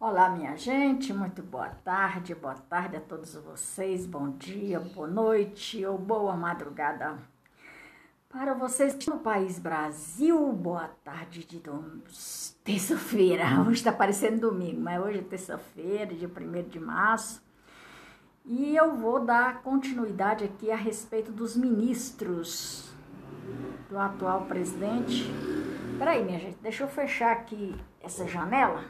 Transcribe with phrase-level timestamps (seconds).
[0.00, 5.84] Olá, minha gente, muito boa tarde, boa tarde a todos vocês, bom dia, boa noite
[5.84, 7.18] ou boa madrugada.
[8.26, 11.62] Para vocês no país Brasil, boa tarde de
[12.64, 13.44] terça-feira.
[13.60, 17.42] Hoje está parecendo domingo, mas hoje é terça-feira, dia 1 de março.
[18.46, 22.90] E eu vou dar continuidade aqui a respeito dos ministros
[23.90, 25.30] do atual presidente.
[25.98, 28.82] Peraí, minha gente, deixa eu fechar aqui essa janela.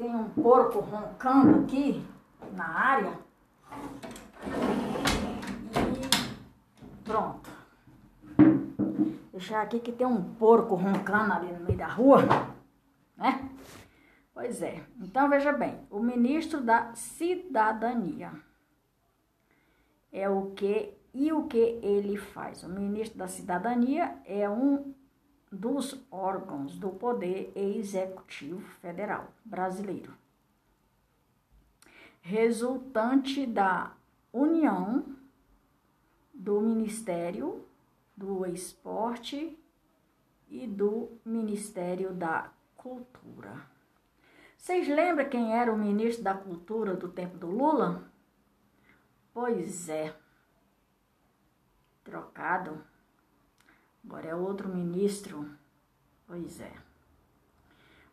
[0.00, 2.02] Tem um porco roncando aqui
[2.56, 3.12] na área.
[5.84, 7.50] E pronto.
[9.30, 12.22] Deixar aqui que tem um porco roncando ali no meio da rua,
[13.14, 13.50] né?
[14.32, 14.82] Pois é.
[15.02, 18.32] Então veja bem, o ministro da Cidadania
[20.10, 22.62] é o que e o que ele faz.
[22.62, 24.94] O ministro da Cidadania é um
[25.50, 30.14] dos órgãos do Poder Executivo Federal brasileiro,
[32.20, 33.94] resultante da
[34.32, 35.16] união
[36.32, 37.66] do Ministério
[38.16, 39.58] do Esporte
[40.48, 43.66] e do Ministério da Cultura.
[44.56, 48.10] Vocês lembram quem era o ministro da Cultura do tempo do Lula?
[49.32, 50.14] Pois é,
[52.04, 52.84] trocado
[54.04, 55.50] Agora é outro ministro.
[56.26, 56.72] Pois é.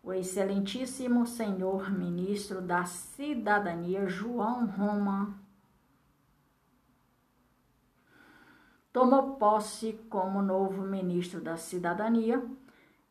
[0.03, 5.37] O excelentíssimo senhor ministro da Cidadania, João Roma,
[8.93, 12.43] tomou posse como novo ministro da Cidadania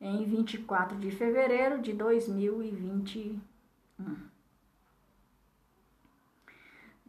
[0.01, 3.41] em 24 de fevereiro de 2021.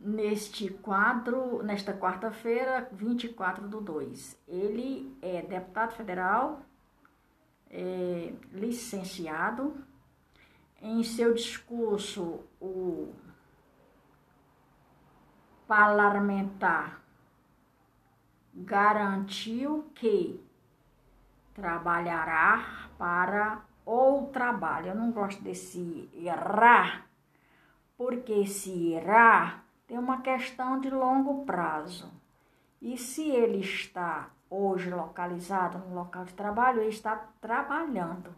[0.08, 4.41] Neste quadro, nesta quarta-feira, 24 do 2.
[4.47, 6.61] Ele é deputado federal,
[7.69, 9.75] é, licenciado.
[10.81, 13.13] Em seu discurso, o
[15.67, 17.01] parlamentar
[18.53, 20.41] garantiu que
[21.53, 24.90] trabalhará para ou trabalho.
[24.90, 27.09] Eu não gosto desse errar,
[27.97, 32.12] porque se irá tem uma questão de longo prazo.
[32.81, 38.36] E se ele está hoje localizado no local de trabalho, ele está trabalhando.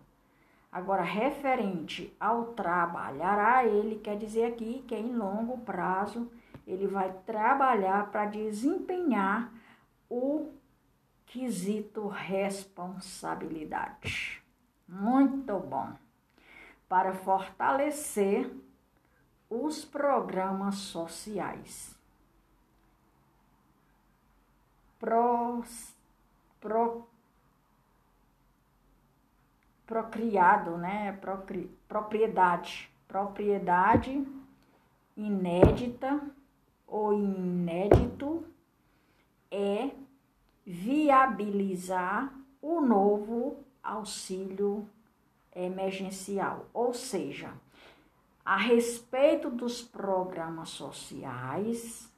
[0.71, 6.31] Agora, referente ao trabalhará, ele quer dizer aqui que em longo prazo
[6.67, 9.51] ele vai trabalhar para desempenhar
[10.07, 10.51] o
[11.25, 14.43] quesito responsabilidade.
[14.87, 15.91] Muito bom.
[16.87, 18.51] Para fortalecer
[19.49, 21.95] os programas sociais.
[24.99, 25.63] Pro,
[26.59, 27.07] pro,
[29.85, 31.13] procriado, né?
[31.13, 32.89] Procri, propriedade.
[33.07, 34.23] Propriedade
[35.17, 36.21] inédita
[36.87, 38.45] ou inédito
[39.49, 39.89] é
[40.63, 44.87] viabilizar o novo auxílio
[45.55, 47.51] emergencial, ou seja,
[48.49, 52.11] a respeito dos programas sociais,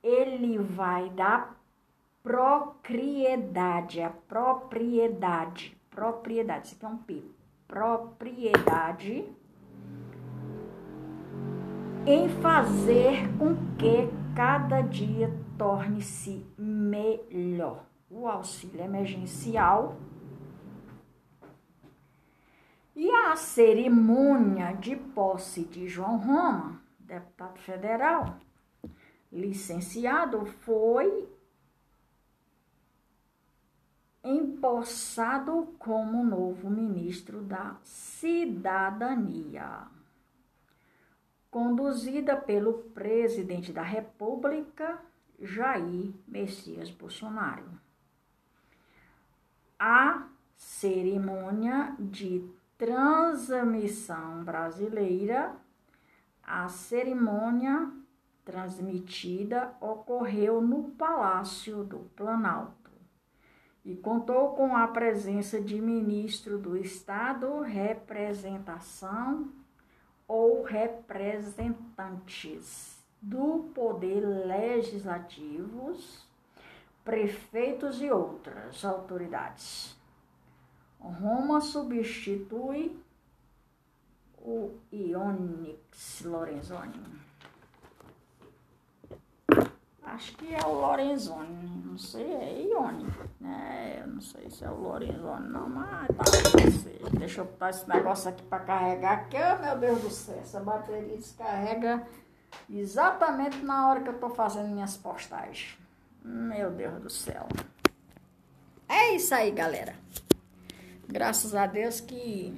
[0.00, 1.60] ele vai dar
[2.22, 7.20] propriedade, a propriedade, propriedade, isso aqui é um P,
[7.66, 9.28] propriedade
[12.06, 17.84] em fazer com que cada dia torne-se melhor.
[18.08, 19.96] O auxílio emergencial
[23.26, 28.38] a cerimônia de posse de João Roma, deputado federal,
[29.32, 31.28] licenciado, foi
[34.22, 39.08] empossado como novo ministro da Cidadania,
[41.50, 45.00] conduzida pelo presidente da República,
[45.40, 47.68] Jair Messias Bolsonaro.
[49.76, 52.48] A cerimônia de
[52.78, 55.56] transmissão brasileira,
[56.42, 57.90] a cerimônia
[58.44, 62.92] transmitida ocorreu no Palácio do Planalto
[63.84, 69.50] e contou com a presença de ministro do Estado, representação
[70.28, 76.26] ou representantes do poder legislativos,
[77.04, 79.95] prefeitos e outras autoridades.
[81.00, 82.98] Roma substitui
[84.38, 87.26] o Ionix Lorenzoni.
[90.02, 93.06] Acho que é o Lorenzoni, não sei, é Ione,
[93.40, 94.00] né?
[94.00, 96.24] Eu não sei se é o Lorenzoni não, mas tá,
[96.62, 97.00] não sei.
[97.18, 100.60] Deixa eu botar esse negócio aqui para carregar aqui, oh, meu Deus do céu, essa
[100.60, 102.06] bateria descarrega
[102.70, 105.76] exatamente na hora que eu tô fazendo minhas postagens.
[106.24, 107.46] Meu Deus do céu.
[108.88, 109.94] É isso aí, galera.
[111.08, 112.52] Graças a Deus que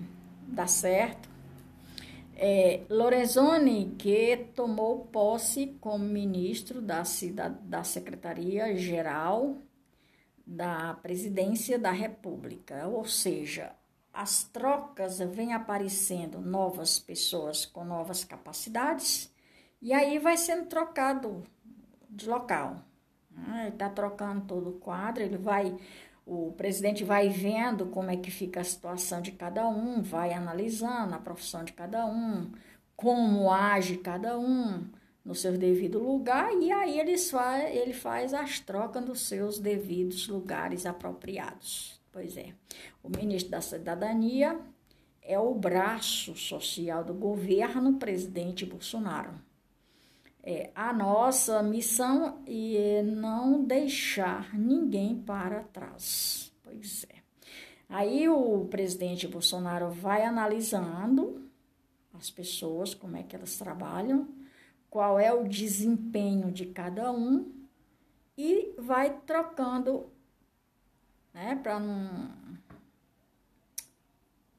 [0.46, 1.28] dá certo.
[2.34, 7.02] É, Lorenzoni, que tomou posse como ministro da,
[7.62, 9.56] da Secretaria-Geral
[10.46, 13.72] da Presidência da República, ou seja,
[14.12, 19.30] as trocas vêm aparecendo novas pessoas com novas capacidades
[19.82, 21.44] e aí vai sendo trocado
[22.08, 22.82] de local.
[23.60, 25.76] Ele está trocando todo o quadro, ele vai
[26.28, 31.14] o presidente vai vendo como é que fica a situação de cada um, vai analisando
[31.14, 32.52] a profissão de cada um,
[32.94, 34.86] como age cada um
[35.24, 40.28] no seu devido lugar, e aí ele faz, ele faz as trocas nos seus devidos
[40.28, 41.98] lugares apropriados.
[42.12, 42.52] Pois é,
[43.02, 44.60] o ministro da Cidadania
[45.22, 49.47] é o braço social do governo, presidente Bolsonaro.
[50.42, 56.52] É, a nossa missão é não deixar ninguém para trás.
[56.62, 57.18] Pois é.
[57.88, 61.50] Aí o presidente Bolsonaro vai analisando
[62.14, 64.28] as pessoas, como é que elas trabalham,
[64.90, 67.52] qual é o desempenho de cada um
[68.36, 70.10] e vai trocando,
[71.34, 72.30] né, para não,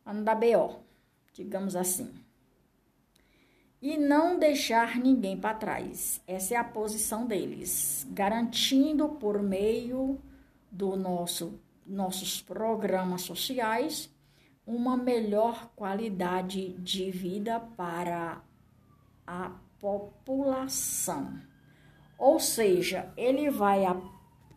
[0.05, 0.79] não dar BO,
[1.33, 2.28] digamos assim
[3.81, 6.21] e não deixar ninguém para trás.
[6.27, 10.19] Essa é a posição deles, garantindo por meio
[10.71, 14.13] do nosso nossos programas sociais
[14.63, 18.43] uma melhor qualidade de vida para
[19.25, 21.41] a população.
[22.15, 23.85] Ou seja, ele vai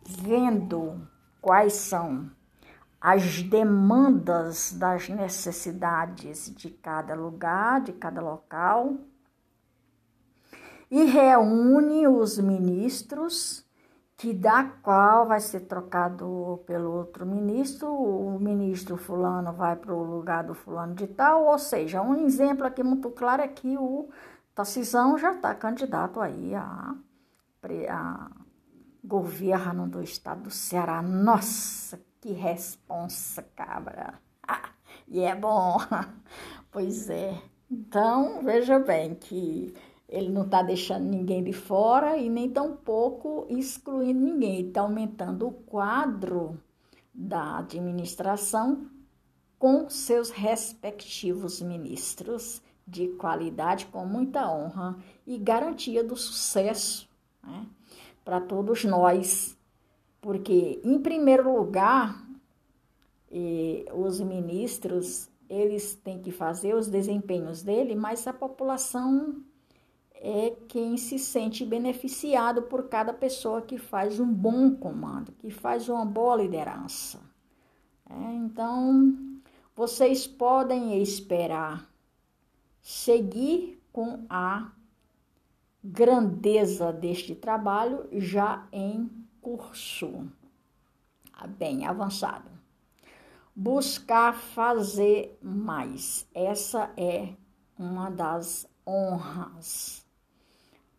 [0.05, 1.07] vendo
[1.41, 2.29] quais são
[3.01, 8.99] as demandas das necessidades de cada lugar, de cada local
[10.93, 13.65] e reúne os ministros,
[14.15, 20.03] que da qual vai ser trocado pelo outro ministro, o ministro fulano vai para o
[20.03, 24.07] lugar do fulano de tal, ou seja, um exemplo aqui muito claro é que o
[24.53, 26.93] Tarcisão já está candidato aí a,
[27.89, 28.31] a
[29.03, 31.01] governo do estado do Ceará.
[31.01, 34.13] Nossa, que responsa, cabra!
[34.47, 34.69] Ah,
[35.07, 35.77] e é bom,
[36.69, 37.41] pois é.
[37.67, 39.73] Então, veja bem que
[40.13, 44.67] ele não está deixando ninguém de fora e nem tampouco excluindo ninguém.
[44.67, 46.61] Está aumentando o quadro
[47.11, 48.91] da administração
[49.57, 54.95] com seus respectivos ministros de qualidade, com muita honra
[55.25, 57.09] e garantia do sucesso
[57.41, 57.65] né,
[58.23, 59.57] para todos nós.
[60.21, 62.23] Porque, em primeiro lugar,
[63.91, 69.43] os ministros eles têm que fazer os desempenhos dele, mas a população
[70.25, 75.89] é quem se sente beneficiado por cada pessoa que faz um bom comando, que faz
[75.89, 77.19] uma boa liderança.
[78.09, 79.17] É, então,
[79.75, 81.91] vocês podem esperar
[82.81, 84.71] seguir com a
[85.83, 89.11] grandeza deste trabalho já em
[89.41, 90.25] curso,
[91.57, 92.49] bem avançado.
[93.53, 97.33] Buscar fazer mais, essa é
[97.77, 100.02] uma das honras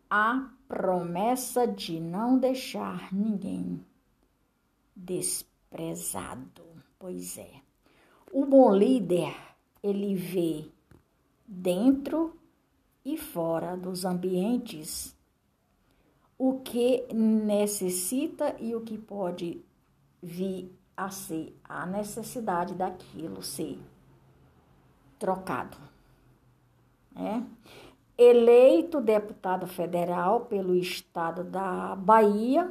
[0.08, 3.84] a promessa de não deixar ninguém
[4.94, 6.62] desprezado.
[6.98, 7.60] Pois é,
[8.32, 9.34] o bom líder,
[9.82, 10.66] ele vê
[11.46, 12.36] dentro
[13.04, 15.14] e fora dos ambientes
[16.38, 19.62] o que necessita e o que pode
[20.22, 23.78] vir a ser a necessidade daquilo ser
[25.18, 25.76] trocado.
[27.16, 27.42] É?
[28.16, 32.70] Eleito deputado federal pelo estado da Bahia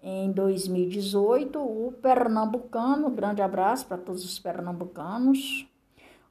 [0.00, 5.66] em 2018, o pernambucano, grande abraço para todos os pernambucanos.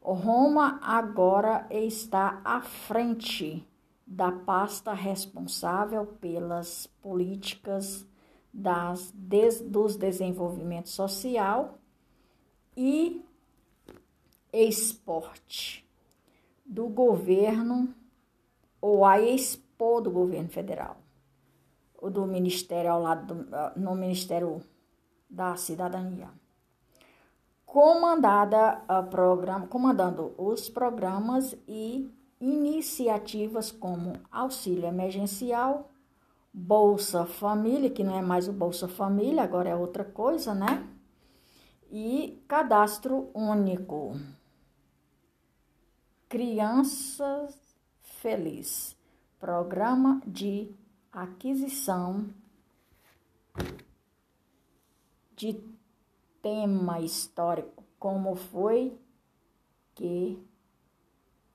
[0.01, 3.67] Roma agora está à frente
[4.05, 8.07] da pasta responsável pelas políticas
[8.53, 11.77] das, des, dos desenvolvimento social
[12.75, 13.21] e
[14.53, 15.85] esporte
[16.65, 17.93] do governo
[18.81, 20.97] ou a Expo do governo federal,
[21.97, 24.61] ou do ministério ao lado do, ah, no Ministério
[25.29, 26.29] da Cidadania.
[27.65, 35.89] Comandada a programa, comandando os programas e iniciativas como auxílio emergencial,
[36.53, 40.87] Bolsa Família, que não é mais o Bolsa Família, agora é outra coisa, né?
[41.91, 44.15] E cadastro único.
[46.27, 47.66] Crianças
[48.27, 48.93] Feliz.
[49.39, 50.69] Programa de
[51.13, 52.27] aquisição
[55.33, 55.63] de
[56.41, 58.99] tema histórico, como foi
[59.95, 60.37] que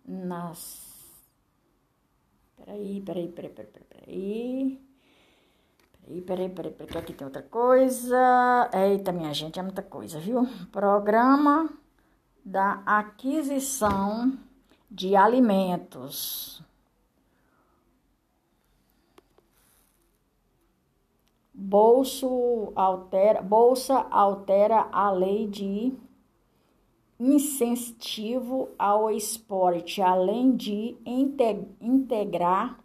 [0.03, 1.15] nas.
[2.57, 4.81] Peraí, peraí, peraí, peraí, peraí.
[6.01, 8.71] Peraí, peraí, peraí, peraí, aqui tem outra coisa.
[8.73, 10.49] Eita, minha gente, é muita coisa, viu?
[10.71, 11.69] Programa
[12.43, 14.39] da aquisição
[14.93, 16.63] de alimentos.
[21.55, 25.95] Bolso altera, bolsa altera a lei de
[27.19, 30.99] incentivo ao esporte, além de
[31.81, 32.79] integrar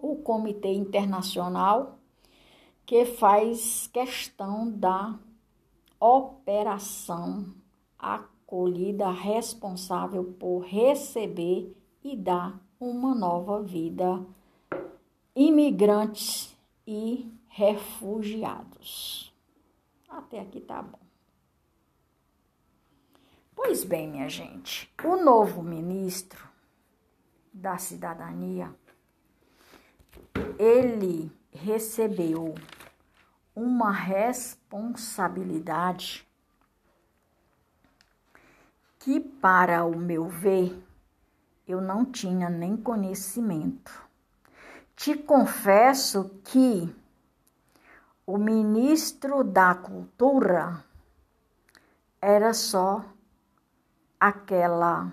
[0.00, 1.98] o Comitê Internacional
[2.84, 5.18] que faz questão da
[6.00, 7.54] operação
[8.54, 14.24] acolhida responsável por receber e dar uma nova vida
[15.34, 16.56] imigrantes
[16.86, 19.34] e refugiados.
[20.08, 21.00] Até aqui tá bom.
[23.56, 26.48] Pois bem, minha gente, o novo ministro
[27.52, 28.72] da cidadania,
[30.58, 32.54] ele recebeu
[33.56, 36.24] uma responsabilidade
[39.04, 40.82] que, para o meu ver,
[41.68, 43.92] eu não tinha nem conhecimento.
[44.96, 46.90] Te confesso que
[48.26, 50.82] o ministro da Cultura
[52.18, 53.04] era só
[54.18, 55.12] aquela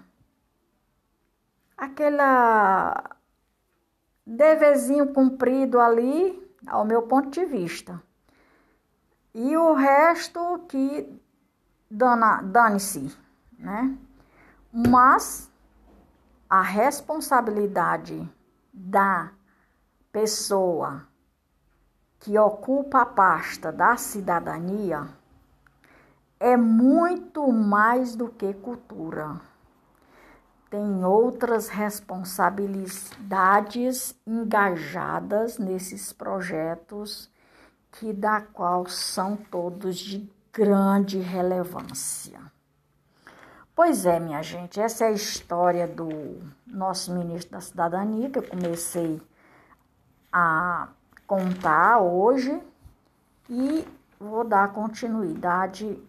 [1.77, 3.17] aquela
[4.25, 8.01] deverzinho cumprido ali, ao meu ponto de vista.
[9.33, 11.21] E o resto que
[11.89, 13.13] dane-se,
[13.61, 13.97] né?
[14.73, 15.49] Mas
[16.49, 18.29] a responsabilidade
[18.73, 19.31] da
[20.11, 21.07] pessoa
[22.19, 25.07] que ocupa a pasta da cidadania
[26.39, 29.39] é muito mais do que cultura.
[30.69, 37.31] Tem outras responsabilidades engajadas nesses projetos
[37.91, 42.39] que da qual são todos de grande relevância.
[43.83, 46.07] Pois é, minha gente, essa é a história do
[46.67, 49.19] nosso ministro da Cidadania que eu comecei
[50.31, 50.89] a
[51.25, 52.61] contar hoje
[53.49, 53.83] e
[54.19, 55.99] vou dar continuidade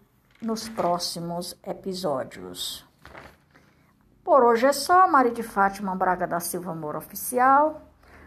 [0.42, 2.86] nos próximos episódios.
[4.22, 7.80] Por hoje é só, Maria de Fátima Braga da Silva Moura Oficial,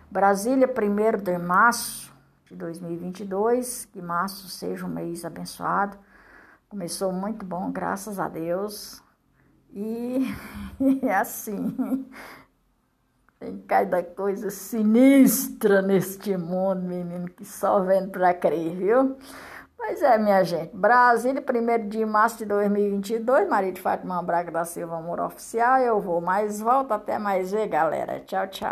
[0.09, 2.11] Brasília, 1 de março
[2.45, 5.99] de 2022, que março seja um mês abençoado.
[6.67, 9.04] Começou muito bom, graças a Deus.
[9.75, 10.34] E
[11.05, 12.08] é assim,
[13.39, 19.17] tem cada coisa sinistra neste mundo, menino, que só vendo para crer, viu?
[19.77, 20.75] Pois é, minha gente.
[20.75, 23.48] Brasília, 1 de março de 2022.
[23.48, 25.77] Maria de Fátima Braga da Silva, amor oficial.
[25.79, 26.91] Eu vou mais volto.
[26.94, 28.20] Até mais ver, galera.
[28.22, 28.63] Tchau, tchau.